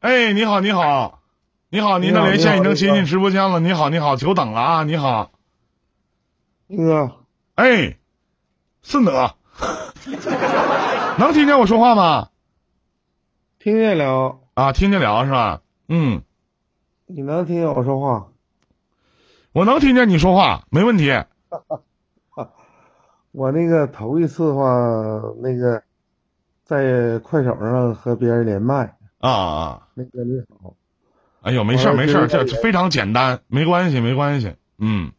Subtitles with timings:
[0.00, 1.22] 哎，你好，你好，
[1.70, 3.58] 你好，您的连线已经接进直播间了。
[3.58, 4.84] 你好，你好，久等了啊！
[4.84, 5.32] 你好，
[6.68, 7.16] 哥，
[7.56, 7.98] 哎，
[8.80, 9.34] 顺德，
[11.18, 12.28] 能听见我说话吗？
[13.58, 15.62] 听见了啊，听见了是吧？
[15.88, 16.22] 嗯，
[17.06, 18.28] 你能听见我说话？
[19.50, 21.10] 我能听见你说话，没问题。
[23.32, 24.62] 我那个头一次的话，
[25.42, 25.82] 那个
[26.64, 30.74] 在快手上和别人连麦啊啊，那个你好，
[31.42, 34.54] 哎呦，没事没事，这非常简单，没关系没关系。
[34.78, 35.12] 嗯，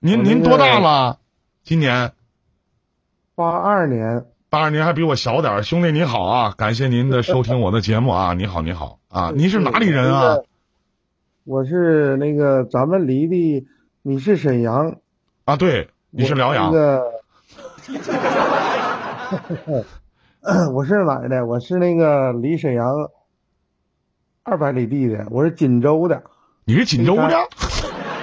[0.00, 1.18] 您您多大了？
[1.62, 2.12] 今年
[3.34, 10.38] 八二年，八二年还比我小点兄弟你好啊，感谢您的收听我的节目啊，你好你好啊，您是哪里人啊？
[11.44, 13.66] 我是那个咱们离的，
[14.02, 14.96] 你是沈阳
[15.44, 15.56] 啊？
[15.56, 16.72] 对，你是辽阳。
[20.74, 21.46] 我是哪的？
[21.46, 22.84] 我是那个离沈阳
[24.42, 26.24] 二百里地的，我是锦州的。
[26.64, 27.38] 你是锦州的？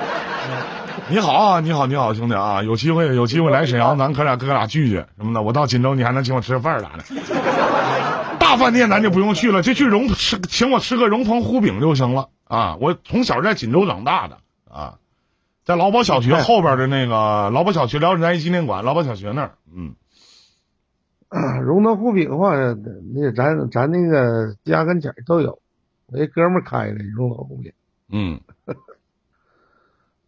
[1.09, 2.61] 你好啊，你好，你好，兄弟啊！
[2.61, 5.41] 有机会有机会来沈阳，咱哥俩哥俩聚聚什么的。
[5.41, 7.05] 我到锦州，你还能请我吃个饭啥的？
[8.37, 12.75] 大饭店咱就不用去了，就去荣吃，请我吃个荣鹏糊饼就行了啊！
[12.81, 14.39] 我从小在锦州长大的
[14.69, 14.95] 啊，
[15.63, 19.95] 在劳保小学后边的那个劳保小学辽沈一纪念馆，劳保小学那儿，嗯。
[21.61, 22.55] 荣德护饼的话，
[23.13, 25.59] 那个咱咱那个家跟前都有，
[26.07, 27.71] 我一哥们开的荣德护饼。
[28.09, 28.39] 嗯。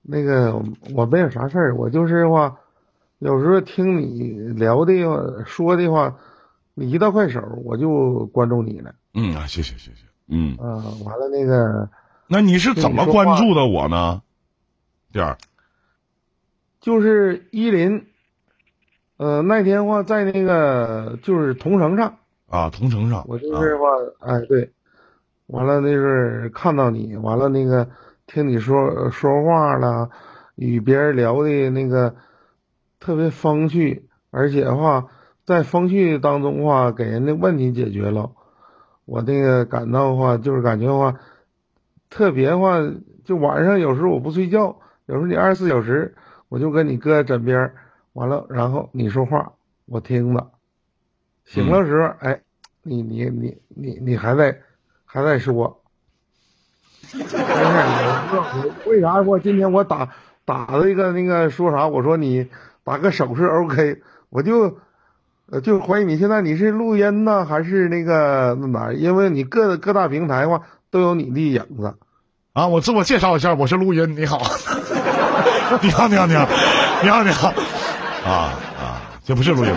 [0.03, 0.61] 那个
[0.95, 2.57] 我没有啥事儿，我就是话，
[3.19, 4.93] 有时候听你聊的
[5.45, 6.17] 说的话。
[6.73, 8.95] 你一到快手，我就关注你了。
[9.13, 10.05] 嗯啊，谢谢谢谢。
[10.27, 11.89] 嗯啊，完了那个，
[12.27, 14.21] 那你是怎么关注的我呢？
[15.11, 15.37] 点儿，
[16.79, 18.07] 就是依林，
[19.21, 22.17] 呃，那天话在那个就是同城上
[22.49, 23.87] 啊，同城上，我就是话，
[24.19, 24.71] 哎对，
[25.45, 27.87] 完了那是看到你，完了那个
[28.25, 30.09] 听你说说话了，
[30.55, 32.15] 与别人聊的那个
[32.99, 35.05] 特别风趣，而且话。
[35.43, 38.31] 在风趣当中话，给人的问题解决了，
[39.05, 41.19] 我那个感到的话，就是感觉的话，
[42.09, 42.79] 特别的话，
[43.23, 46.15] 就晚上有时候我不睡觉，有时候你二十四小时，
[46.47, 47.73] 我就跟你搁枕边，
[48.13, 49.53] 完了，然后你说话，
[49.85, 50.51] 我听着，
[51.45, 52.41] 醒了时候，哎，
[52.83, 54.59] 你你你你你还在
[55.05, 55.81] 还在说，
[58.85, 60.09] 为啥我今天我打
[60.45, 61.87] 打了一个那个说啥？
[61.87, 62.47] 我说你
[62.83, 64.77] 打个手势 OK，我就。
[65.53, 68.93] 呃，就怀疑你现在你是录音呢，还是那个那哪？
[68.93, 71.97] 因为你各各大平台话都有你的影子。
[72.53, 74.15] 啊，我自我介绍一下，我是录音。
[74.15, 74.37] 你好，
[75.83, 76.47] 你好，你好，你好，
[77.03, 77.53] 你好，你好。
[78.23, 79.71] 啊啊，这不是录音。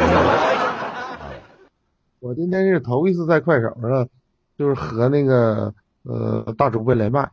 [2.20, 4.08] 我今天是头一次在快手上，
[4.58, 5.72] 就是和那个
[6.02, 7.30] 呃大主播连麦。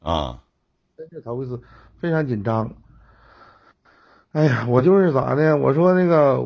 [0.00, 0.38] 啊，
[0.96, 1.60] 真是头一次，
[2.00, 2.70] 非常紧张。
[4.32, 5.56] 哎呀，我就是咋的？
[5.56, 6.44] 我说那个。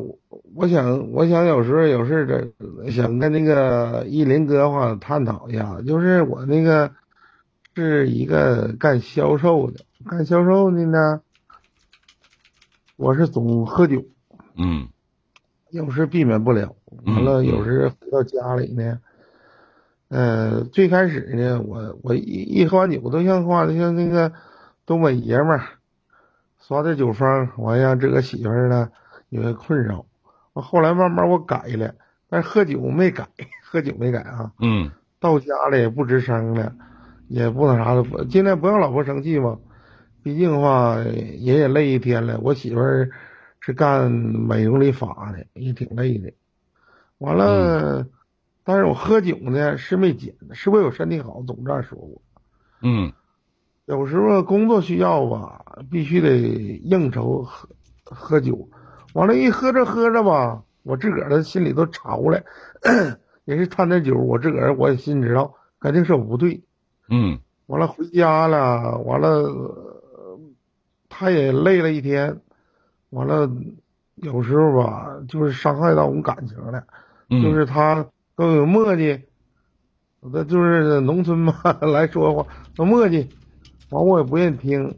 [0.55, 5.81] 我想，我想有时候有事的，想跟那个依林哥话探讨一下。
[5.81, 6.91] 就是我那个
[7.75, 11.21] 是一个干销售的，干销售的呢，
[12.95, 14.03] 我是总喝酒，
[14.55, 14.87] 嗯，
[15.71, 16.75] 有时避免不了。
[17.05, 18.99] 完了，有时回到家里呢，
[20.09, 24.31] 呃，最开始呢，我我一一喝完酒都像话的像那个
[24.85, 25.63] 东北爷们儿，
[26.61, 28.89] 耍点酒疯，完让这个媳妇儿呢
[29.29, 30.05] 有些困扰。
[30.53, 31.95] 我后来慢慢我改了，
[32.29, 33.27] 但是喝酒没改，
[33.65, 34.51] 喝酒没改啊。
[34.59, 34.91] 嗯。
[35.19, 36.75] 到家了也不吱声了，
[37.27, 39.57] 也不那啥的，尽量不让老婆生气嘛。
[40.23, 42.39] 毕竟的话，人也累一天了。
[42.41, 43.09] 我媳妇儿
[43.59, 46.31] 是干美容理发的，也挺累的。
[47.17, 48.07] 完了，
[48.63, 52.21] 但是我喝酒呢是没减，是为我身体好，总这样说我。
[52.81, 53.11] 嗯。
[53.85, 57.67] 有时候工作需要吧，必须得应酬喝
[58.05, 58.69] 喝酒。
[59.13, 62.43] 完了，一喝着喝着吧，我自个儿的心里都潮了，
[63.43, 66.63] 也是贪点酒，我自个儿我也心知道，肯定是我不对。
[67.09, 67.39] 嗯。
[67.65, 69.92] 完了回家了，完了，
[71.15, 72.41] 他也累了一天，
[73.11, 73.47] 完了，
[74.15, 76.83] 有时候吧，就是伤害到我们感情了。
[77.29, 77.43] 嗯。
[77.43, 78.05] 就是他
[78.35, 79.21] 都有磨叽，
[80.19, 83.27] 那就是农村嘛 来说话，都磨叽，
[83.91, 84.95] 完我也不愿意听，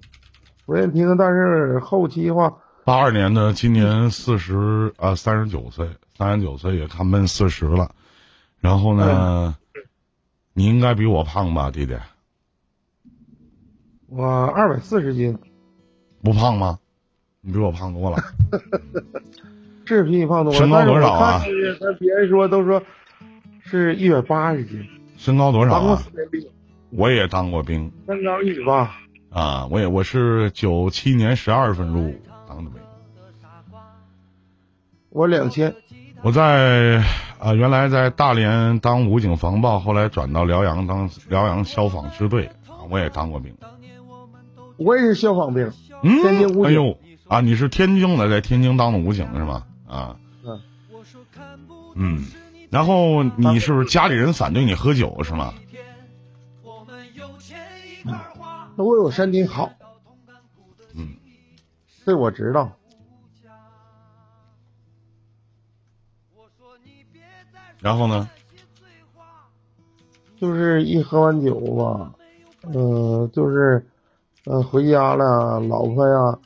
[0.66, 2.58] 不愿意听，但是后期的话。
[2.86, 7.92] 八二年的，今年四十啊，三十九岁，三十九岁也看奔四十了。
[8.62, 9.58] 然后呢，
[10.54, 11.98] 你应该比我胖吧，弟弟？
[14.08, 15.38] 我二百四十斤，
[16.26, 16.80] 不胖吗？
[17.42, 18.18] 你比我胖多了。
[19.86, 20.58] 是比你胖多了。
[20.58, 21.42] 身高多少啊？
[21.80, 22.82] 但别人说都说
[23.64, 24.84] 是一百八十斤。
[25.16, 26.02] 身高多少啊？
[26.90, 28.90] 我也当过兵身高一米八，
[29.30, 32.16] 啊，我也我是九七年十二月份入伍
[32.48, 32.80] 当的兵。
[35.10, 35.76] 我两千，
[36.24, 37.04] 我在
[37.38, 43.56] 啊、原来在大连当武警防暴，后来转到辽阳当辽阳消防支队啊，我也当过兵。
[44.78, 45.72] 我也是消防兵，
[46.22, 46.98] 天津嗯，武警哎呦
[47.28, 49.66] 啊，你是天津的，在天津当的武警是吗？
[49.88, 50.62] 啊，嗯
[51.96, 52.26] 嗯，
[52.70, 55.54] 然后你是不是家里人反对你喝酒是吗？
[58.78, 59.72] 那我有身体好，
[60.94, 61.16] 嗯，
[62.06, 62.72] 这我知道。
[67.80, 68.30] 然后呢？
[70.38, 72.14] 就是一喝完酒吧，
[72.64, 73.88] 呃，就是，
[74.46, 76.38] 呃，回家了，老婆呀，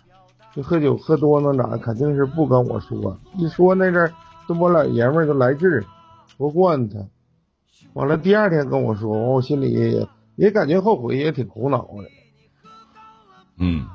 [0.55, 4.13] 就喝酒喝多了咋，肯定是不跟我说，一说那阵儿，
[4.47, 5.83] 这我老爷们儿就来劲儿，
[6.37, 6.97] 不惯他，
[7.93, 10.07] 完了第二天跟我说，完我心里也
[10.37, 12.09] 也感觉后悔，也挺苦恼的。
[13.57, 13.85] 嗯，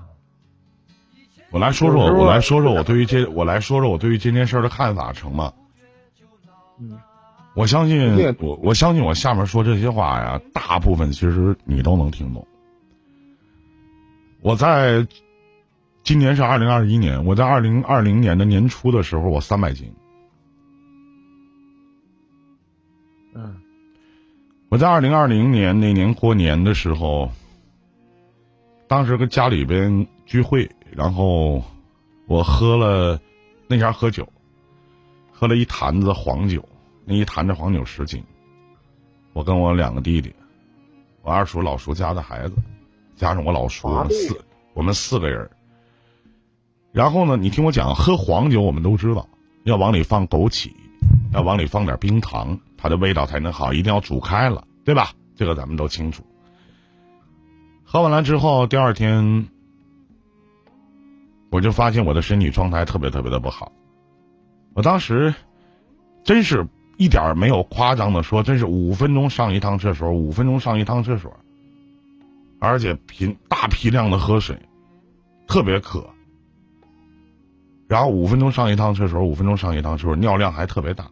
[1.51, 5.51] 我来说说，我来说说我对于这，我来说说我对于这件事儿的看法，成吗？
[6.79, 6.99] 嗯，
[7.55, 12.47] 我相信我，我相信我下面说这些话呀，大部分其实你都能听懂。
[14.45, 15.07] 我在
[16.03, 19.91] 今年是二零二一年，我在二零二零年的年初的时候，我三百斤。
[23.35, 23.57] 嗯
[24.69, 27.31] 我在二零二零年那年过年的时候，
[28.87, 31.65] 当时跟家里边聚会，然后
[32.27, 33.19] 我喝了
[33.67, 34.29] 那家喝酒，
[35.33, 36.63] 喝了一坛子黄酒，
[37.07, 38.23] 那一坛子黄酒十斤。
[39.33, 40.35] 我跟我两个弟弟，
[41.23, 42.57] 我二叔、老叔家的孩子，
[43.17, 44.45] 加上我老叔，我们四
[44.75, 45.51] 我们四个人。
[46.93, 49.29] 然后呢，你听我讲，喝黄酒我们都知道
[49.65, 50.73] 要往里放枸杞，
[51.33, 55.13] 要往里放点冰糖，它的味道才能好，一定要煮开了，对吧？
[55.37, 56.23] 这个咱们都清楚。
[57.85, 59.49] 喝完了之后，第二天
[61.51, 63.73] 我就发现我的身体状态特别特别的不好。
[64.75, 65.35] 我当时
[66.25, 66.67] 真是
[66.97, 71.33] 一点儿没有夸张的说，真是五分钟上一趟厕所，五分钟上一趟厕所，
[72.65, 74.59] 而且频大批量的喝水，
[75.47, 76.11] 特别渴。
[77.87, 81.11] 然后五分钟上一趟厕所，五分钟上一趟厕所，尿量还特别大。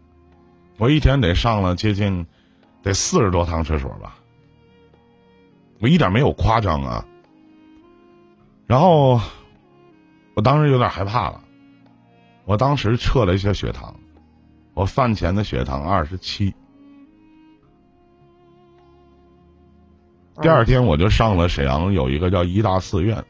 [0.78, 2.26] 我一天得上了接近
[2.82, 4.16] 得四十多趟厕所吧，
[5.80, 7.06] 我一点没有夸张啊。
[8.66, 9.20] 然后
[10.34, 11.44] 我当时有点害怕了，
[12.46, 13.94] 我当时测了一下血糖，
[14.72, 16.54] 我饭前的血糖二十七，
[20.40, 23.22] 第二天我就上了沈阳有一个叫医大四院，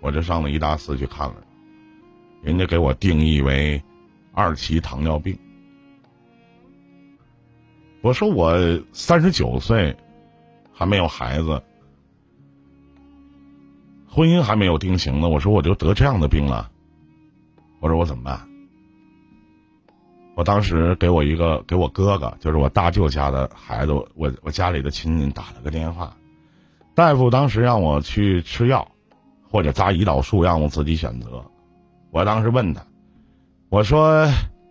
[0.00, 1.36] 我就上了医大四去看了，
[2.42, 3.82] 人家给我定义为
[4.32, 5.38] 二期糖尿病。
[8.02, 8.54] 我说我
[8.92, 9.96] 三十九岁，
[10.72, 11.62] 还没有孩子，
[14.06, 15.28] 婚姻还没有定型呢。
[15.30, 16.70] 我说我就得这样的病了，
[17.80, 18.53] 我说我怎么办？
[20.34, 26.16] 我当时给我一个给我哥哥，就是我大舅家的孩子，我我家里的亲戚打了个电话，
[26.94, 28.88] 大夫当时让我去吃药，
[29.48, 31.44] 或者扎胰岛素，让我自己选择。
[32.10, 32.82] 我当时问他，
[33.68, 34.28] 我说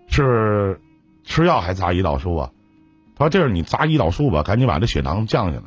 [0.08, 0.82] 是
[1.24, 2.52] 吃药还扎胰岛素啊？
[3.16, 5.66] 他说：“这是你扎胰岛素吧，赶紧把这血糖降下来，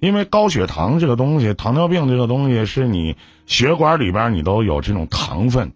[0.00, 5.72] 因为高血糖这个东西，糖尿病这个东西是你血管里边你都有这种糖分，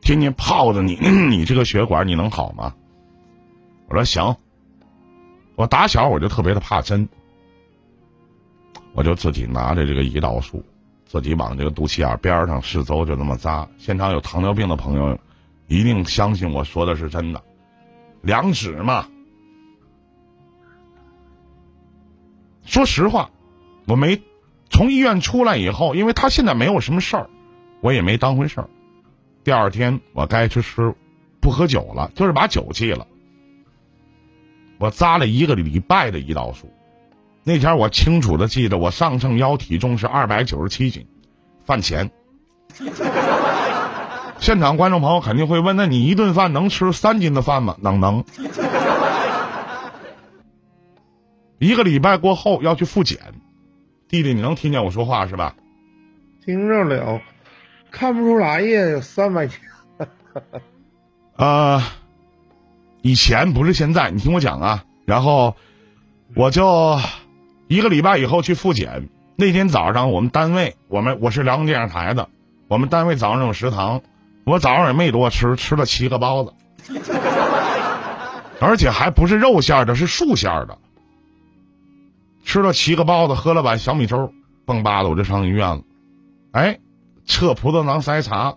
[0.00, 0.94] 天天泡着你，
[1.28, 2.74] 你这个血管你能好吗？”
[3.88, 4.36] 我说：“行。”
[5.56, 7.08] 我打小我就特别的怕针，
[8.92, 10.62] 我就自己拿着这个胰岛素，
[11.06, 13.66] 自己往这个肚脐眼边上四周就这么扎。
[13.78, 15.18] 现场有糖尿病的朋友，
[15.66, 17.42] 一定相信我说的是真的，
[18.20, 19.06] 两指嘛。
[22.66, 23.30] 说实话，
[23.86, 24.20] 我没
[24.68, 27.30] 从医院出来以后，因为他现在没有什么事儿，
[27.80, 28.68] 我也没当回事儿。
[29.42, 30.94] 第二天我该吃吃，
[31.40, 33.06] 不喝酒了，就是把酒戒了。
[34.78, 36.70] 我扎了一个礼拜的胰岛素，
[37.44, 41.06] 那天我清楚的记得，我上秤腰体重是二百九十七斤，
[41.64, 42.10] 饭前。
[44.38, 47.76] 现场观众朋友肯定会问：那你一顿饭能吃三斤的饭吗？
[47.80, 48.24] 能能。
[51.58, 53.18] 一个礼拜过后要去复检，
[54.08, 55.54] 弟弟，你能听见我说话是吧？
[56.44, 57.22] 听着了，
[57.90, 59.58] 看不出来呀，有三百斤。
[61.36, 61.82] 呃，
[63.06, 64.84] 以前不是现在，你听我讲啊。
[65.04, 65.54] 然后
[66.34, 66.98] 我就
[67.68, 69.08] 一个礼拜以后去复检。
[69.36, 72.28] 那天早上我们单位，我们我是辽宁电视台的，
[72.66, 74.02] 我们单位早上有食堂，
[74.44, 76.52] 我早上也没多吃，吃了七个包子，
[78.60, 80.76] 而且还不是肉馅儿的，是素馅儿的。
[82.42, 84.32] 吃了七个包子，喝了碗小米粥，
[84.64, 85.82] 蹦吧的我就上医院了。
[86.50, 86.80] 哎，
[87.24, 88.56] 测葡萄糖筛查，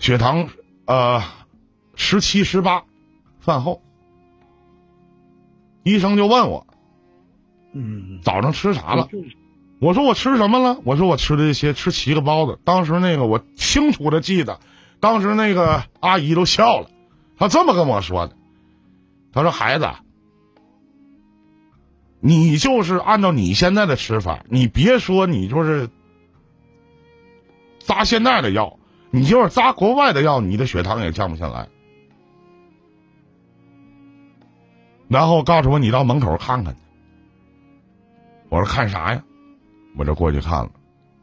[0.00, 0.48] 血糖
[0.86, 1.22] 呃
[1.96, 2.84] 十七十八，
[3.40, 3.82] 饭后，
[5.82, 6.66] 医生就问我，
[7.72, 9.08] 嗯，早上吃啥了？
[9.80, 10.78] 我说我吃什么了？
[10.84, 12.58] 我说我吃了一些，吃七个包子。
[12.64, 14.60] 当时那个我清楚的记得，
[15.00, 16.88] 当时那个阿姨都笑了，
[17.36, 18.36] 她这么跟我说的，
[19.32, 19.88] 她说孩子。
[22.20, 25.88] 你就是按照你现在的吃法，你别说你就是
[27.78, 28.78] 扎现在的药，
[29.10, 31.68] 你就是扎国外的药，你的血糖也降不下来。
[35.08, 36.80] 然后告诉我你到门口看看去。
[38.48, 39.22] 我说看啥呀？
[39.96, 40.70] 我就过去看了。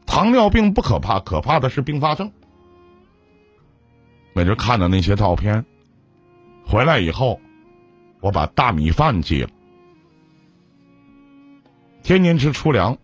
[0.06, 2.30] 糖尿病不可怕，可怕的是并发症。
[4.34, 5.64] 我就看的那些照片，
[6.66, 7.40] 回来以后，
[8.20, 9.50] 我把大米饭戒了。
[12.02, 12.98] 天天吃粗粮，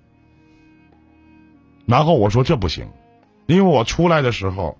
[1.86, 2.86] 然后我说这不行，
[3.46, 4.76] 因为我出来的时候，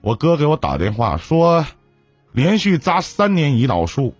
[0.00, 1.64] 我哥给我打电话说，
[2.32, 4.14] 连续扎三年胰岛素，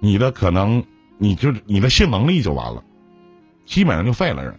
[0.00, 0.84] 你的可能
[1.18, 2.82] 你就你的性能力就完了，
[3.66, 4.58] 基本上就废了人。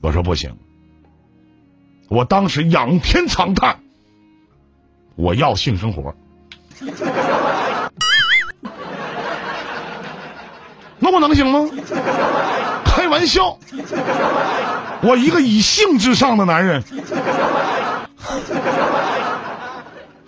[0.00, 0.56] 我说不行，
[2.08, 3.80] 我当时仰天长叹，
[5.16, 6.14] 我要性生活。
[10.98, 11.68] 那我能行吗？
[12.84, 13.58] 开玩笑，
[15.02, 16.82] 我一个以性至上的男人。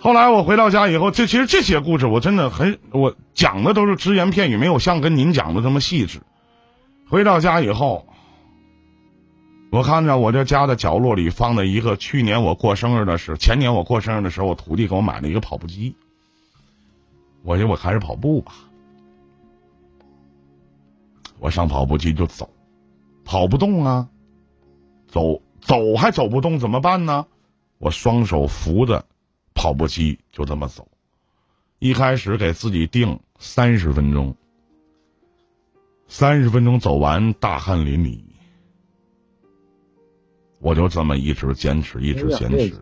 [0.01, 6.21] 后来我回到家以后，这其实这些故事我真的很，我讲的都是只言片语，没有像跟您讲的这么细致。
[7.09, 8.07] 回到家以后，
[9.71, 15.95] 我看着我这家的角落里放的一个去年我过生日的时候，前年我过生日的时候，我徒弟给我买了一个跑步机。
[17.43, 18.53] 我说我还是跑步吧。
[21.39, 22.49] 我上跑步机就走，
[23.25, 24.07] 跑不动啊，
[25.07, 27.25] 走走还走不动怎么办呢？
[27.79, 29.05] 我双手扶着
[29.59, 30.87] 跑步机就这么走，
[31.79, 34.37] 一开始给自己定三十分钟，
[36.07, 38.21] 三十分钟走完大汗淋漓，
[40.59, 42.73] 我就这么一直坚持，一直坚持，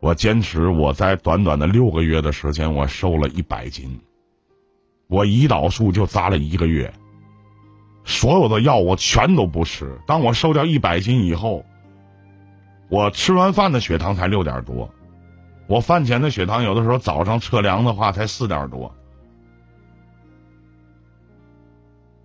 [0.00, 4.00] 我坚持，我在短短的六个月的时间，我瘦了一百斤，
[5.06, 6.92] 我胰岛素就扎了一个月。
[8.04, 10.00] 所有的药我全都不吃。
[10.04, 11.64] 当我瘦掉一百斤以后，
[12.88, 14.92] 我吃完饭的血糖才六点多，
[15.70, 18.92] 我饭前的血糖有的时候早上测量的话才四点多。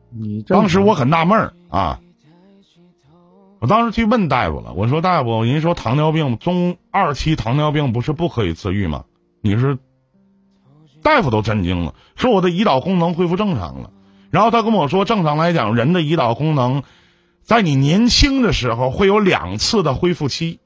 [0.09, 1.99] 你当时我很纳闷儿啊，
[3.59, 9.03] 我当时去问大夫了，我说大夫，您说糖尿病中二期糖尿病不是不可以自愈吗？
[9.41, 9.77] 你是
[11.03, 13.91] 大夫都震惊了，说我的胰岛功能恢复正常了。
[14.31, 16.81] 然后他跟我说，正常来讲，人的胰岛功能
[17.43, 20.59] 在你年轻的时候会有两次的恢复期。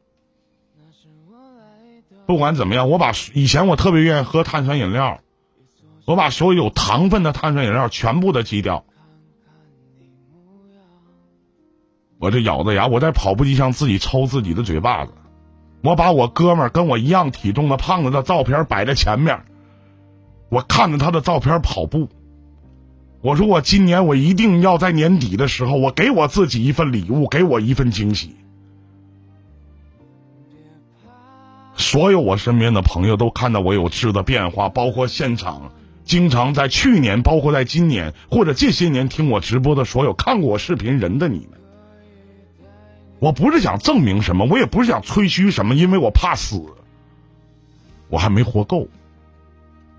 [2.29, 5.21] 不管怎么样，我把以前我特别愿意喝碳酸饮料，
[6.05, 8.85] 我把所有有糖分的碳酸饮料全部的戒掉。
[12.19, 15.13] 我这咬着牙，我在跑步机上自己抽自己的嘴巴子。
[15.81, 19.45] 我把我哥们儿跟我一样体重的胖子的照片摆在前面，
[20.49, 22.09] 我看着他的照片跑步。
[23.23, 28.35] 我说我今年我一定要在年底的时候，我给我自己一份礼物，给我一份惊喜。
[31.79, 35.71] 所有我身边的朋友都看到我有质的变化，包括现场
[36.03, 41.59] 经常在去年，包括在今年或者这些年听我直播的所有看过我视频人的你们。
[43.19, 46.61] 我不是想证明什么，我也不是想吹嘘什么，因为我怕死，
[48.09, 48.87] 我还没活够。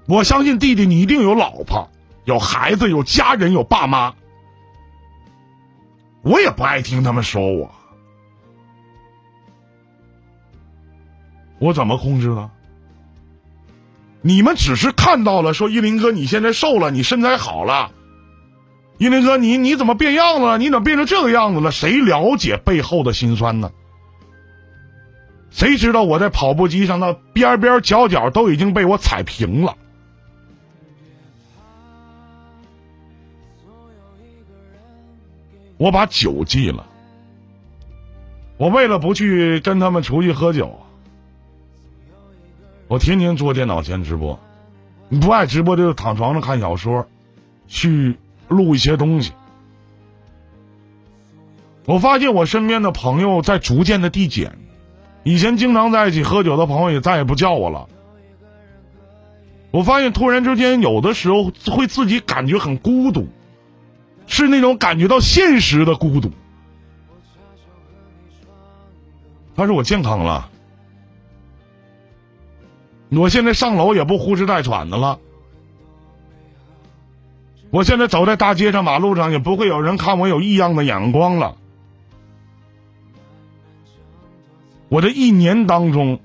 [0.06, 1.90] 我相信弟弟，你一定有老婆。
[2.26, 4.14] 有孩子，有家人，有爸妈，
[6.22, 7.70] 我也不爱听他们说我，
[11.60, 12.50] 我怎么控制了？
[14.22, 17.92] 你们只是看到了，说依林哥你现在瘦了，你身材好了，
[18.98, 20.58] 依林哥你你怎么变样了？
[20.58, 21.70] 你怎么变成这个样子了？
[21.70, 23.70] 谁了解背后的辛酸呢？
[25.50, 29.76] 谁知道我在跑步机上的边边角角都已经被我踩平了？
[35.76, 36.86] 我把酒戒了，
[38.58, 40.78] 我为了不去跟他们出去喝酒，
[42.90, 44.40] 我天天坐电脑前直播。
[45.08, 47.06] 你不爱直播就躺床上看小说，
[47.68, 48.18] 去
[48.48, 49.30] 录一些东西。
[51.84, 54.58] 我发现我身边的朋友在逐渐的递减，
[55.22, 57.88] 以前经常在一起喝酒的朋友也再也不叫我了。
[59.70, 63.28] 我发现突然之间，有的时候会自己感觉很孤独，
[64.26, 66.32] 是那种感觉到现实的孤独。
[69.54, 70.49] 他说我健康了，
[73.10, 75.18] 我现在上楼也不呼哧带喘的了，
[77.70, 81.56] 我现在走在大街上、马路上也不会有人看我有异样的眼光了。
[84.88, 86.20] 我这一年当中。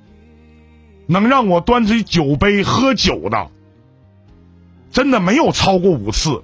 [1.08, 3.52] 能让我端起酒杯喝酒的，
[4.90, 6.42] 真的没有超过五次。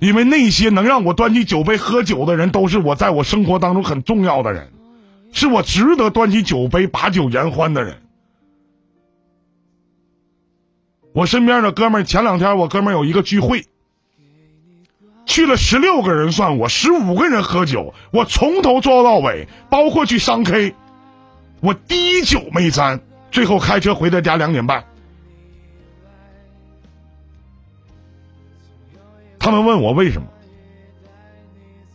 [0.00, 4.72] 因为那些能让我端起酒杯喝酒的人，都是我在我生活当中很重要的人，
[5.32, 8.02] 是我值得端起酒杯把酒言欢的人。
[11.12, 13.66] 我身边的哥们儿，前两天我哥们儿有一个聚会，
[15.26, 20.74] 去了十六个人算我，十五个人喝酒，我从头做到尾，包括去商 K。
[21.60, 23.00] 我滴酒没沾，
[23.32, 24.84] 最后开车回到家两点半。
[29.40, 30.28] 他们问我为什么，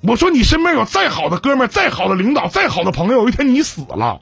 [0.05, 4.21] 我说你身边有再好的哥们儿再好的领导、再好的朋友，有一天你死了，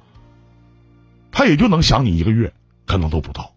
[1.31, 2.53] 他也就能想你一个月，
[2.85, 3.51] 可能都不到。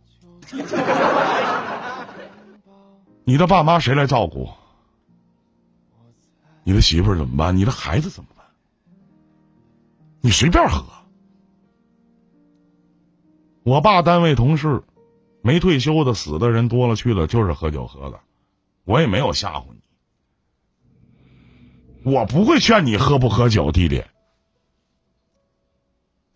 [3.24, 4.48] 你的爸妈谁来照顾？
[6.62, 7.56] 你的媳妇儿怎么办？
[7.58, 8.46] 你的孩子怎么办？
[10.22, 10.82] 你随便喝。
[13.64, 14.82] 我爸单位同事，
[15.42, 18.20] 没退休的死的人多了去了，就是喝酒喝的。
[18.84, 19.80] 我也没有吓唬你，
[22.04, 24.04] 我不会劝你喝不喝酒，弟弟。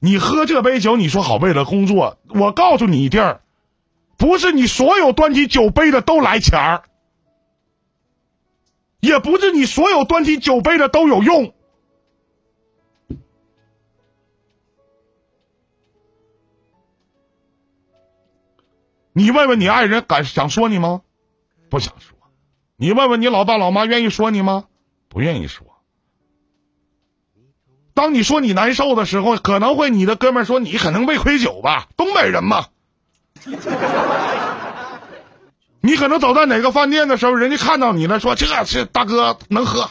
[0.00, 3.42] 你喝这杯酒，你说好为了工作，我告诉你弟儿，
[4.16, 6.84] 不是你所有端起酒杯的都来钱儿，
[9.00, 11.52] 也不是你所有端起酒杯的都有用。
[19.12, 21.02] 你问问你爱人敢想说你吗？
[21.68, 22.16] 不想说。
[22.76, 24.67] 你问问你老爸老妈愿意说你吗？
[25.08, 25.66] 不愿意说。
[27.94, 32.66] 当你说你难受的时候，可能会你的哥们说你可能胃亏酒吧，东北人嘛。
[35.80, 39.90] 你可能走在哪个饭店的时候，人家看到你了，说这是大哥能喝。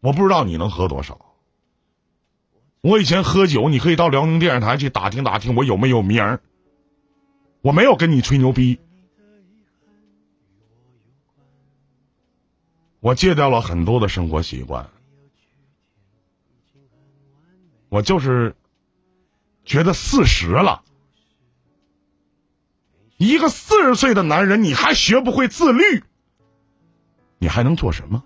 [0.00, 1.18] 我不知道你能喝多少。
[2.80, 6.40] 我以前喝酒，你可以到辽宁电视台去打听打听我有没有名儿。
[7.60, 8.78] 我没有跟你吹牛逼，
[13.06, 14.90] 我戒掉了很多的生活习惯，
[17.88, 18.56] 我就是
[19.64, 20.82] 觉得四十了，
[23.16, 26.02] 一个四十岁的男人，你还学不会自律，
[27.38, 28.24] 你还能做什么？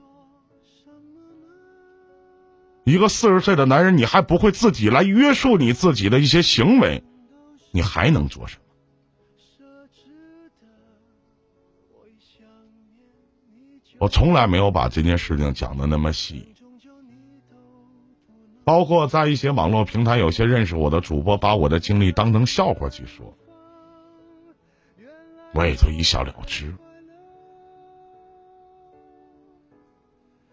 [2.84, 7.04] 一个四十岁的男人，你还不会自己来约束你自己的一些行为，
[7.70, 8.69] 你还能做什么？
[14.00, 16.54] 我从来没有把这件事情讲的那么细，
[18.64, 23.36] 包括在一些网络平台，有些认识我的主播把我的经历当成笑话去说，
[25.52, 26.74] 我也就一笑了之。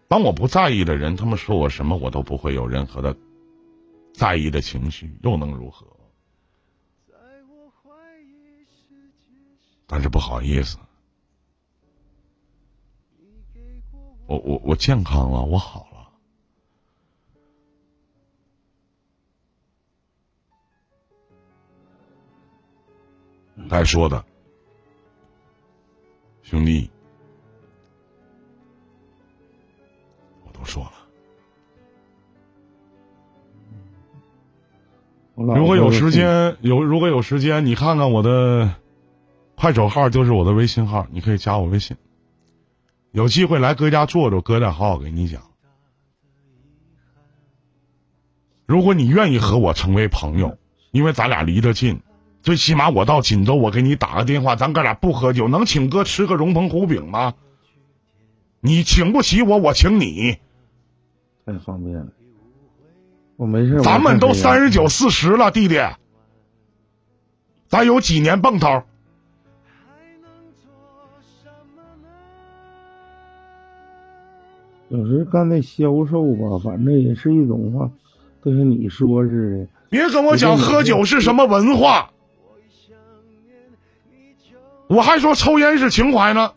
[0.08, 3.16] 当我不在意的人，他们说我什么，我都不会有任何的
[4.12, 5.86] 在意的情绪，又能如何？
[9.86, 10.76] 但是不好意思，
[14.28, 15.96] 我我我健康了，我好了。
[23.70, 24.22] 该说的，
[26.42, 26.90] 兄弟。
[30.44, 30.92] 我都说了，
[35.54, 38.74] 如果有时间，有如果有时间，你看看我的
[39.56, 41.96] 快手号，就是我的微信号，你可以加我微信。
[43.12, 45.42] 有机会来哥家坐坐，哥再好好给你讲。
[48.66, 50.58] 如果你愿意和我成为朋友，
[50.90, 52.02] 因为咱俩离得近，
[52.42, 57.34] 最起码我到锦州，我给你打个电话，咱哥俩不喝酒，能请哥吃个荣鹏虎饼吗？
[58.60, 60.38] 你请不起我，我请你。
[61.46, 62.08] 太方便了，
[63.36, 63.80] 我没事。
[63.80, 65.80] 咱们都三十九、四十了，弟弟，
[67.68, 68.82] 咱有几年蹦头？
[74.88, 77.90] 有时干那销售吧，反正也是一种话，
[78.42, 79.66] 就像你说似的。
[79.90, 82.10] 别跟我讲喝酒是什么文化，
[84.86, 86.52] 我还说抽烟是情怀呢。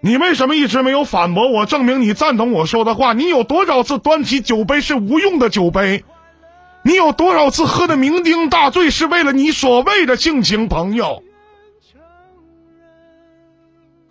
[0.00, 3.12] 你为什么一直没有反驳我，证明你赞同我说的话？
[3.12, 6.04] 你有多少次端起酒杯是无用的酒杯？
[6.82, 11.22] 你有多少次喝的酩酊大醉是为了你所谓的性情朋友？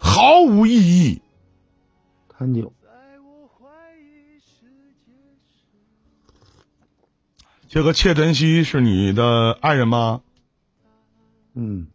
[0.06, 1.22] 毫无意义。
[2.28, 2.74] 谈酒，
[7.70, 10.22] 这个切珍惜是你的爱人吗？
[11.54, 11.88] 嗯，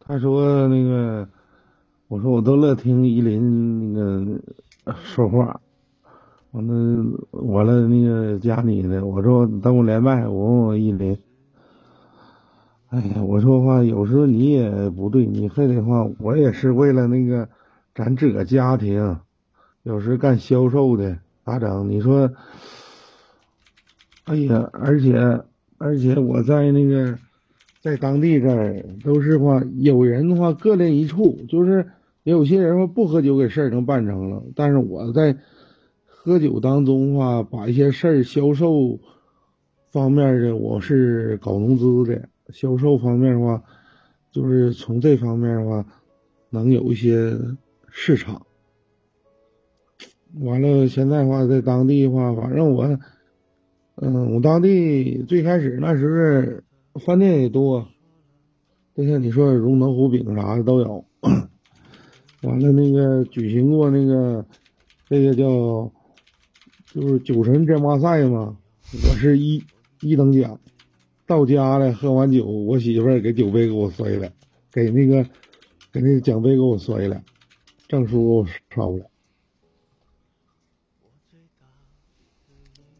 [0.00, 1.28] 他说那个，
[2.08, 4.40] 我说我都乐听依林那个
[4.84, 5.60] 呃说话，
[6.52, 11.16] 完了完了那个加你的，我说等我连麦，我问我依林。
[12.94, 17.48] 哎呀，我说话有时候你也不对，你非得话，我也是为了那个
[17.92, 19.18] 咱自个家庭，
[19.82, 21.90] 有时干销售的咋整？
[21.90, 22.30] 你说，
[24.26, 25.42] 哎呀，而且
[25.76, 27.18] 而且我在那个
[27.80, 31.90] 在当地这儿都是话，有人的话各练一处，就是
[32.22, 35.36] 有些人话不喝酒给事儿能办成了，但是我在
[36.06, 39.00] 喝酒当中话，把一些事儿销售
[39.90, 42.28] 方面的我是搞融资的。
[42.52, 43.62] 销售方面的话，
[44.30, 45.86] 就是从这方面的话，
[46.50, 47.38] 能有一些
[47.88, 48.46] 市场。
[50.40, 52.98] 完了，现在的话在当地的话，反正我，
[53.96, 57.86] 嗯，我当地最开始那时候饭店也多，
[58.94, 61.04] 就像你说荣能湖饼啥的都有。
[62.42, 64.44] 完了，那个举行过那个
[65.08, 65.92] 这个叫
[66.86, 68.56] 就是酒神争霸赛嘛，
[68.92, 69.62] 我是一
[70.00, 70.60] 一等奖。
[71.26, 74.32] 到家了，喝完酒，我媳妇儿给酒杯给我摔了，
[74.70, 75.24] 给那个
[75.92, 77.22] 给那个奖杯给我摔了，
[77.88, 79.10] 证书抄了。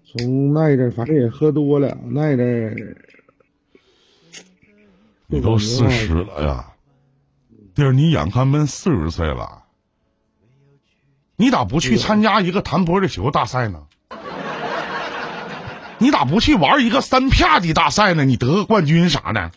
[0.05, 2.97] 从那阵反正也喝多了，那阵
[5.27, 6.73] 你都四十了呀，
[7.75, 9.65] 弟儿，你眼看奔四十岁了，
[11.37, 13.89] 你咋不去参加一个弹玻璃球大赛呢？
[15.99, 18.25] 你咋不去玩一个三啪的大赛呢？
[18.25, 19.51] 你得个冠军啥的？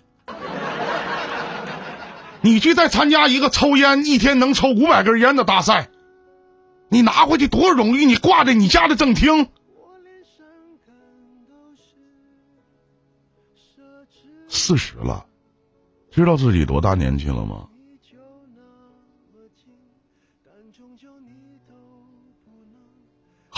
[2.41, 5.89] 你去再参加一个抽烟一天能抽五百根烟的大赛，
[6.89, 8.05] 你拿回去多少荣誉？
[8.05, 9.47] 你挂在你家的正厅。
[14.47, 15.25] 四十了，
[16.11, 17.67] 知道自己多大年纪了吗？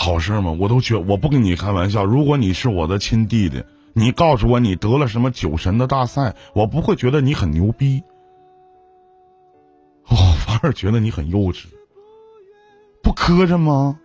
[0.02, 0.52] 好事吗？
[0.58, 2.06] 我都觉我不跟你开玩笑。
[2.06, 8.02] 如果你是我的亲弟弟，你告诉我你得了什么酒神的大赛，我不会觉得你很牛逼，
[10.08, 11.66] 我反而觉得你很幼稚，
[13.02, 14.00] 不磕碜吗？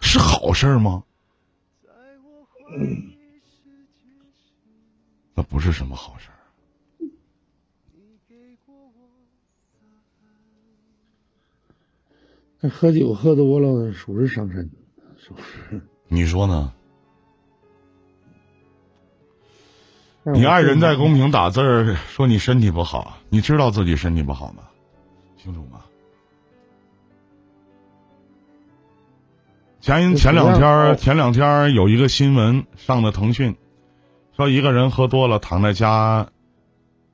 [0.00, 1.04] 是好事吗？
[5.34, 6.30] 那不是什么好事。
[12.64, 14.70] 那喝酒喝多了，属实伤身，
[15.18, 15.82] 是不是？
[16.06, 16.72] 你说呢？
[20.32, 24.62] 你爱人在公屏打字儿说你身体不好，你知道自己身体不好吗？
[25.36, 25.80] 清楚吗？
[29.80, 33.56] 前前两天前两天有一个新闻上的腾讯，
[34.36, 36.28] 说一个人喝多了躺在家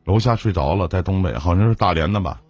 [0.04, 2.42] 楼下睡着了，在东北，好像是大连的吧。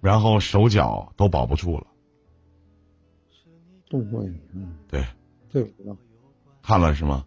[0.00, 1.86] 然后手脚都保不住了，
[3.88, 4.34] 冻坏了。
[4.54, 5.04] 嗯，对，
[5.52, 5.96] 这我知道。
[6.62, 7.24] 看了是吗？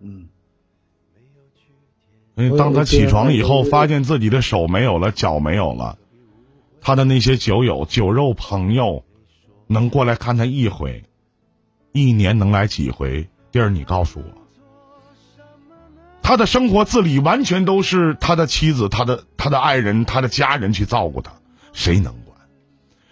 [0.00, 0.28] 嗯。
[2.36, 5.98] 因为当他起床以后，发现自己的手没有了，脚没有了，
[6.80, 9.04] 他的那些酒友、酒肉朋友
[9.66, 11.04] 能过来看他一回，
[11.92, 13.28] 一年能来几回？
[13.50, 14.39] 弟儿，你告诉我。
[16.30, 21.32] 他的生活自理完全都是他的妻子、他的他的爱人、他的家人去照顾他，
[21.72, 22.38] 谁能管？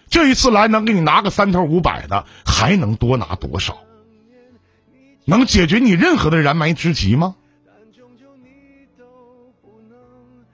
[0.09, 3.79] 这一次来能给你拿个三头五百的，还能多拿多少？
[5.25, 7.35] 能解决你任何的燃眉之急吗？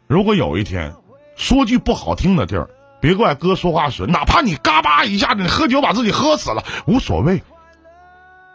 [0.08, 0.96] 如果有一天，
[1.36, 7.44] 说句不好听的地儿，别怪哥说话损，哪怕你嘎巴一下子你喝酒把自己喝死了，无所谓，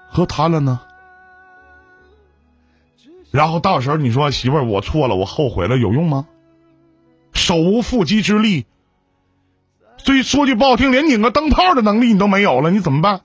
[0.08, 0.80] 喝瘫了呢？
[3.30, 6.26] 然后到时候你说媳妇儿，我错了，我后悔了，有用吗？
[7.32, 8.66] 手无缚鸡之力，
[9.98, 13.22] 所以说句不好听，连拧个灯泡的能力你都没有了，你怎么办？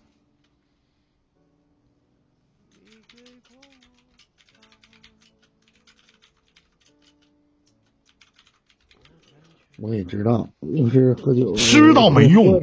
[9.77, 12.61] 我也知道，就是喝酒知道没用。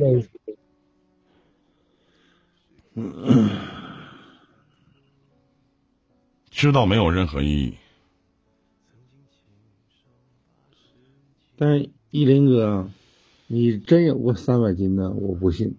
[6.63, 7.75] 知道没有任何意义。
[11.57, 12.89] 但是依林哥，
[13.49, 15.77] 你真有过三百斤的，我不信。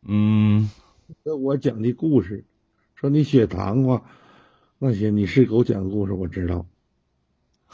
[0.00, 0.70] 嗯，
[1.24, 2.42] 那我讲的故事，
[2.94, 4.10] 说你血糖话，
[4.78, 6.64] 那些你是给我讲故事，我知道，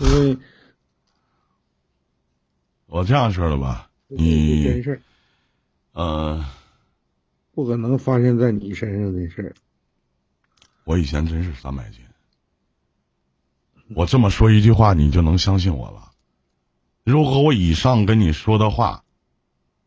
[0.01, 0.38] 因为
[2.87, 5.01] 我这样式的吧，你真事儿，
[5.92, 6.44] 呃，
[7.55, 9.55] 不可能发生在你身上的事儿。
[10.85, 12.01] 我以前真是三百斤，
[13.95, 16.12] 我这么说一句话，你就能相信我了。
[17.05, 19.05] 如果我以上跟你说的话，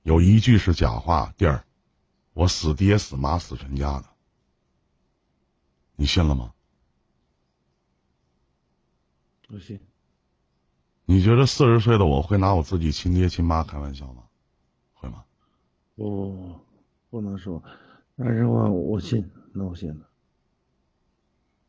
[0.03, 1.65] 有一句是假话，弟儿，
[2.33, 4.05] 我死爹死妈死全家的，
[5.95, 6.53] 你信了吗？
[9.47, 9.79] 不信。
[11.05, 14.23] 你觉得四十岁的我会拿我自己亲爹亲妈开玩笑吗？
[14.93, 15.23] 会吗？
[15.95, 16.59] 不，
[17.09, 17.63] 不能说。
[18.15, 20.09] 但是我我信，那我信了。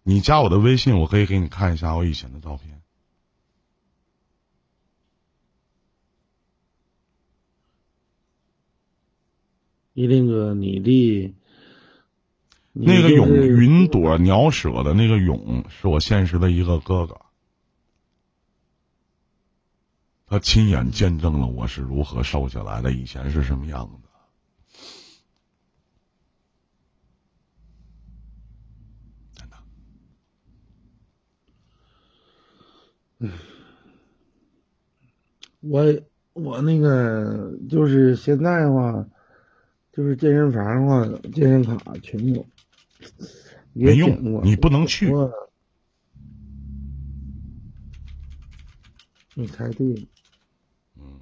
[0.03, 2.81] 你加我的微信，我可以给你看一下我以前的照片。
[9.93, 11.35] 一林哥，你的
[12.73, 17.21] 那个永你就是云朵鸟舍的那个勇，是我现实的一个哥哥，
[20.27, 24.08] 他亲眼见证了我是如何瘦下来的，以前是什么样子。
[35.61, 35.83] 我
[36.35, 39.05] 我那个就是现在的话，
[39.93, 42.49] 就是健身房的话，健身卡全有，
[43.73, 45.13] 也没用你不能去
[49.35, 50.03] 你猜对了，
[50.97, 51.21] 嗯，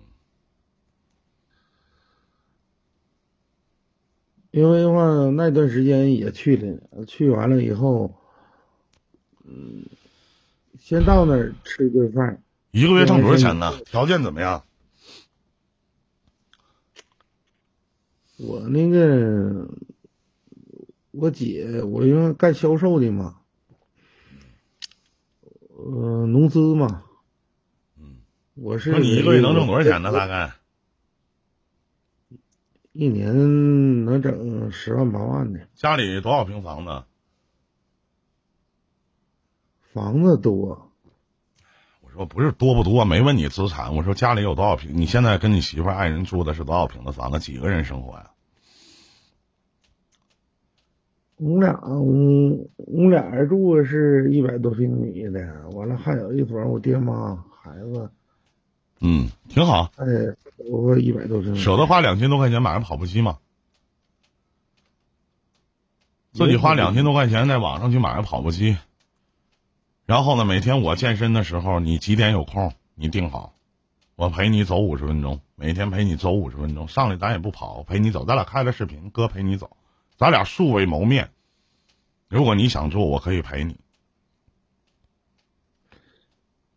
[4.51, 8.15] 因为的话那段时间也去了，去完了以后，
[9.45, 9.87] 嗯，
[10.79, 13.73] 先到那儿吃一顿饭，一个月挣多少钱呢？
[13.85, 14.65] 条件怎么样？
[18.39, 19.67] 我那个
[21.11, 23.41] 我姐，我因为干销售的嘛，
[25.69, 27.03] 呃，农资嘛，
[27.99, 28.19] 嗯，
[28.55, 30.13] 我是那你一个月能挣多少钱呢？
[30.13, 30.53] 大概
[32.93, 37.05] 一年能整十万八万的，家里多少平房子？
[39.97, 40.91] 房子多，
[42.03, 43.97] 我说不是多不多，没问你资产。
[43.97, 44.95] 我说家里有多少平？
[44.95, 47.39] 你现在跟你媳妇爱人住的是多少平的房子？
[47.39, 48.31] 几个人生活呀？
[51.37, 51.97] 我们俩我
[52.77, 58.11] 我们俩人住的是一百多平米的，完了还有一房我爹妈孩子，
[59.01, 60.05] 嗯，挺好，哎，
[60.71, 63.39] 我一百多平米，舍得花两千多块钱买个跑步机吗？
[66.33, 68.77] 自己花两千多块钱在网上去买个跑步机，
[70.07, 73.55] 然后呢，每天我健身的时候，你几点有空，你定好，
[74.15, 79.77] 我陪你走五十分钟，每天陪你走五十分钟，上来咱也不跑，陪你走，咱俩开了视频，哥陪你走，
[80.17, 81.31] 咱俩素未谋面。
[82.29, 83.77] 如果你想做，我可以陪你。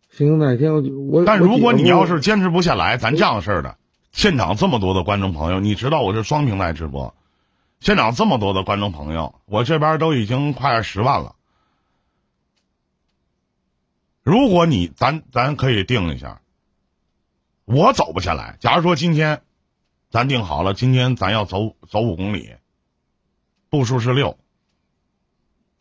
[0.10, 3.78] 行，哪天我我，但如果你要是坚持不下来，咱这样式儿的，
[4.12, 7.14] 现场这么多的观众朋友，你知道我是双平台直播，
[7.80, 11.36] 现场这么多的观众朋友，我这边都已经快十万了。
[14.30, 16.40] 如果你咱咱可以定一下，
[17.66, 18.58] 我走不下来。
[18.60, 19.42] 假如说今天
[20.12, 22.54] 咱定好了，今天咱要走走五公里，
[23.72, 24.38] 步数是六，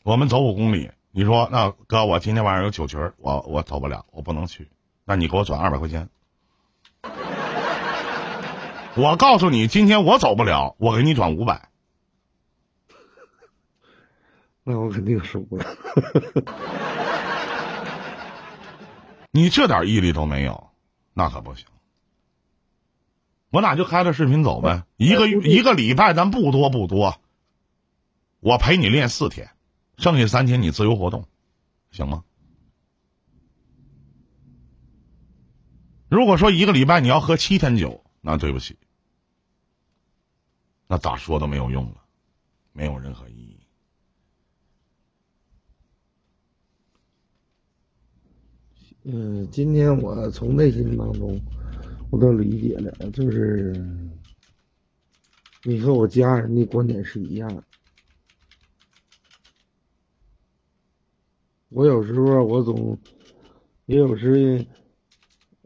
[0.03, 0.91] 我们走五公里。
[1.11, 4.71] 你说那哥，我今天晚上有酒局儿，我我走不了，我不能去。
[5.05, 6.09] 那你给我转二百块钱。
[8.97, 11.69] 我告诉你，今天我走不了，我给你转五百。
[14.65, 15.67] 那我肯定输了。
[19.31, 20.71] 你这点毅力都没有，
[21.15, 21.67] 那可不行。
[23.51, 27.19] 我俩就开着视频走呗，一个一个礼拜咱不多不多，
[28.41, 29.51] 我陪你练四天，
[29.97, 31.27] 剩下三天你自由活动，
[31.91, 32.25] 行吗？
[36.11, 38.77] 如果说一个礼拜你要喝七天酒，那对不起，
[40.87, 42.03] 那咋说都没有用了，
[42.73, 43.48] 没有任何意义。
[49.11, 51.41] 嗯，今天我从内心当中，
[52.11, 53.75] 我都理解了，就是
[55.65, 57.65] 你和我家人的观点是一样的。
[61.71, 62.99] 我有时候我总，
[63.87, 64.67] 也有时，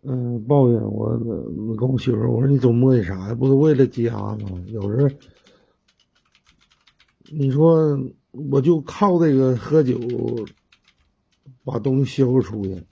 [0.05, 1.19] 嗯，抱怨我，
[1.77, 3.35] 跟我媳妇我说你总磨叽啥呀？
[3.35, 4.63] 不是为了家吗？
[4.69, 5.11] 有时候，
[7.33, 7.99] 你说
[8.31, 9.99] 我就靠这个喝酒
[11.65, 12.85] 把东西销售出去，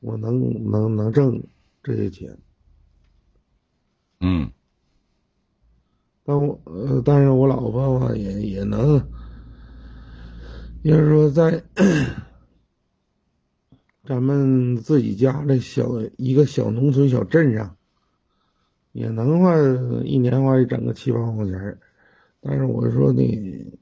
[0.00, 1.42] 我能能能挣
[1.82, 2.38] 这些钱。
[4.20, 4.50] 嗯
[6.24, 9.02] 但我呃，但是我老婆吧也也能，
[10.82, 11.64] 要是说在
[14.04, 17.76] 咱们自己家的小一个小农村小镇上，
[18.92, 19.56] 也能话
[20.04, 21.78] 一年话也整个七八万块钱儿。
[22.40, 23.79] 但是我说的，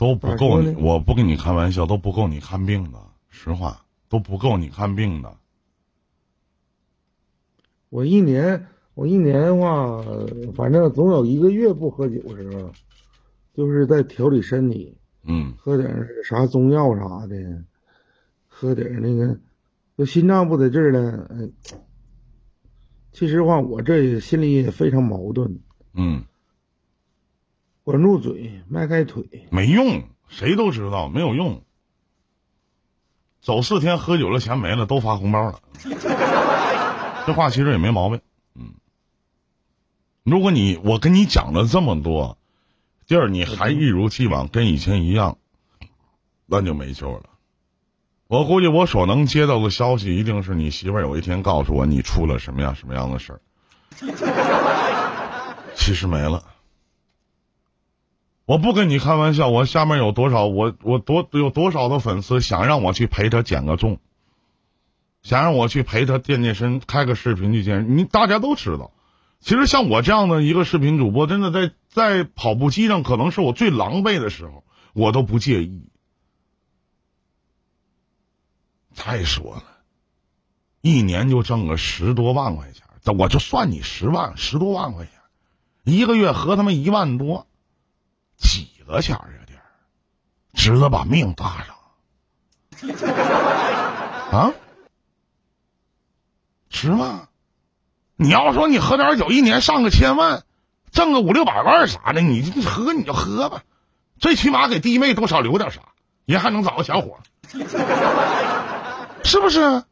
[0.00, 5.36] 都不够你，我不跟你开玩笑，都不够你看病的，实话都不够你看病的。
[7.90, 10.02] 我一年我一年的话，
[10.54, 12.72] 反正总有一个月不喝酒时候，
[13.52, 14.96] 就是在调理身体。
[15.22, 17.62] 嗯喝点啥中药啥的，
[18.48, 19.38] 喝点那个，
[19.98, 21.26] 就心脏不得劲儿了。
[21.28, 21.52] 嗯，
[23.12, 25.60] 其实话，我这心里也非常矛盾，
[25.92, 26.24] 嗯，
[27.90, 29.24] 管住嘴，迈开腿。
[29.50, 31.64] 没用，谁都知道没有用。
[33.40, 35.58] 走四天喝酒了，钱没了，都发红包了。
[37.26, 38.20] 这话其实也没毛病。
[38.54, 38.74] 嗯，
[40.22, 42.38] 如果你我跟你讲了这么多，
[43.08, 45.38] 第二你还一如既往跟以前一样，
[46.46, 47.24] 那就没救了。
[48.28, 53.40] 我估计我所能接到的消息，一定是你媳妇儿有一天告诉我你出了什么样什么样的事儿。
[55.74, 56.44] 其实没了。
[58.50, 64.00] 我不跟你开玩笑，我下面有多少我我多有多少的粉丝想让我去陪他减个重，
[65.22, 67.96] 想让我去陪他健健身，开个视频去健身。
[67.96, 68.90] 你大家都知道，
[69.38, 75.84] 其实像我这样的一个视频主播，真的在在跑步机上可能是我最狼狈的时候，我都不介意。
[78.92, 79.62] 再说了，
[80.80, 85.12] 一年就挣个十多万块钱，这我就算你十万十多万块钱，
[85.84, 87.46] 一个月合他妈一万多，
[88.40, 89.62] 几个钱儿啊这儿，
[90.54, 91.76] 值得把命搭上
[94.32, 94.52] 啊？
[96.68, 97.28] 值吗？
[98.16, 100.42] 你要说你喝点酒，一年上个千万，
[100.90, 103.62] 挣个五六百万啥的，你喝你就喝吧，
[104.18, 105.80] 最起码给弟妹多少留点啥，
[106.24, 107.18] 人还能找个小伙，
[109.24, 109.84] 是不是？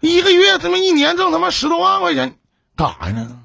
[0.00, 2.38] 一个月他妈一年挣他妈十多万块钱，
[2.76, 3.42] 干啥呢？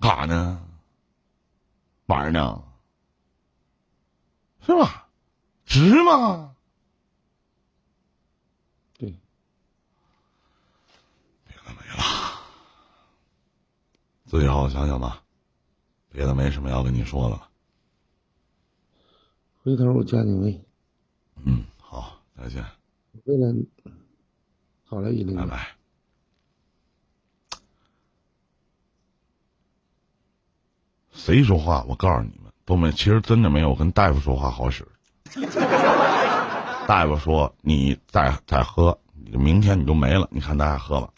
[0.00, 0.60] 干啥呢？
[2.06, 2.62] 玩儿呢？
[4.62, 5.08] 是吧？
[5.64, 6.56] 值吗？
[8.98, 9.08] 对，
[11.46, 12.40] 别的没了，
[14.24, 15.22] 自己好好想想吧。
[16.10, 17.48] 别的没什么要跟你说了。
[19.62, 20.64] 回头我加你微，
[21.44, 22.64] 嗯，好，再见，
[23.24, 23.54] 为了
[24.84, 25.75] 好了，一零拜拜。
[31.16, 31.84] 谁说话？
[31.88, 34.86] 我告诉你们，都没，其实真的没有跟大夫说话好使。
[36.86, 38.96] 大夫说你再再喝，
[39.32, 40.28] 明天你就没了。
[40.30, 41.08] 你看大家喝吧，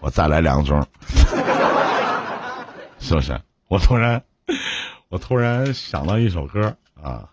[0.00, 0.84] 我再来两盅，
[3.00, 3.40] 是不是？
[3.68, 4.22] 我突然，
[5.08, 7.30] 我突然想到一首歌啊，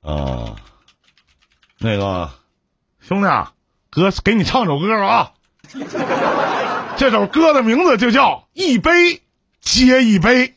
[0.00, 0.56] 呃，
[1.78, 2.30] 那个
[3.00, 3.52] 兄弟啊，
[3.90, 5.32] 哥给你唱首歌啊，
[6.98, 9.20] 这首歌的名字就叫《一杯
[9.60, 10.48] 接一杯》。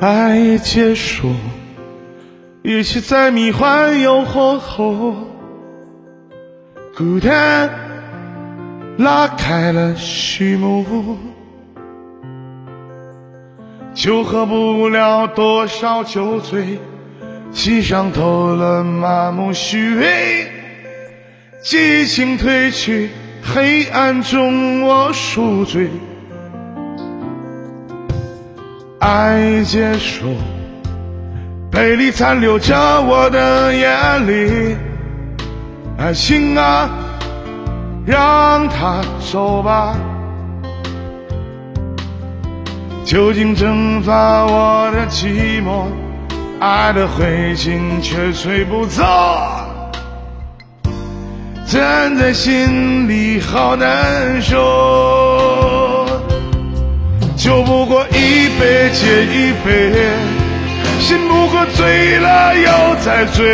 [0.00, 1.34] 爱结束，
[2.62, 5.29] 也许在迷幻诱惑后，
[7.00, 7.70] 孤单
[8.98, 11.16] 拉开了序幕，
[13.94, 16.78] 酒喝不了多少酒醉，
[17.52, 20.46] 心上透了麻木虚伪，
[21.62, 23.08] 激情褪去，
[23.42, 25.88] 黑暗中我赎罪。
[28.98, 30.36] 爱结束，
[31.70, 34.76] 杯里残留着我的眼泪。
[36.02, 36.88] 爱情啊，
[38.06, 39.94] 让它走吧，
[43.04, 45.88] 酒精蒸发我的寂寞，
[46.58, 49.04] 爱的灰烬却吹不走，
[51.66, 56.06] 站在心里好难受。
[57.36, 59.92] 酒不过一杯接一杯，
[60.98, 63.44] 心不过醉了又再醉，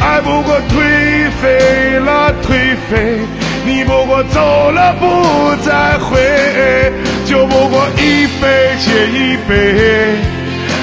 [0.00, 3.18] 爱不过颓废了，颓废。
[3.66, 6.18] 你不过走了，不再回，
[7.26, 10.16] 酒不过一杯接一杯，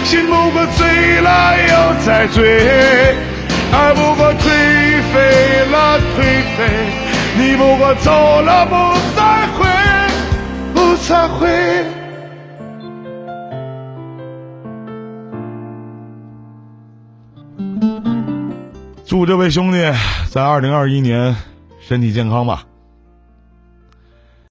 [0.03, 3.15] 心不过醉了又再醉，
[3.73, 4.43] 爱不过颓
[5.11, 6.21] 废了，颓
[6.55, 6.69] 废。
[7.39, 8.75] 你不过走了，不
[9.15, 9.23] 再
[9.57, 9.67] 回，
[10.73, 11.96] 不再回。
[19.07, 19.77] 祝这位兄弟
[20.29, 21.33] 在二零二一年
[21.79, 22.65] 身体健康吧。